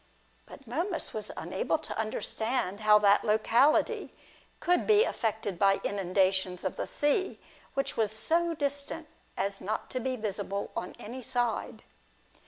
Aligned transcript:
But 0.47 0.65
Momus 0.65 1.13
was 1.13 1.29
unable 1.37 1.77
to 1.77 1.95
understand 1.99 2.79
how 2.79 2.97
that 2.97 3.23
locality 3.23 4.15
could 4.59 4.87
be 4.87 5.03
affected 5.03 5.59
by 5.59 5.79
inundations 5.83 6.63
of 6.63 6.75
the 6.75 6.87
sea, 6.87 7.39
which 7.75 7.97
was 7.97 8.11
so 8.11 8.55
distant 8.55 9.07
as 9.37 9.61
not 9.61 9.91
to 9.91 9.99
be 9.99 10.15
visible 10.15 10.71
on 10.75 10.95
any 10.97 11.21
side. 11.21 11.83